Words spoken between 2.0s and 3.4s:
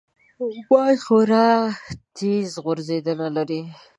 تېز غورځېدنه